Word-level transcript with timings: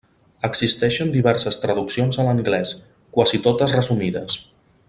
Existeixen 0.47 1.11
diverses 1.15 1.59
traduccions 1.65 2.19
a 2.23 2.27
l'anglès, 2.29 2.75
quasi 3.19 3.45
totes 3.49 3.81
resumides. 3.81 4.43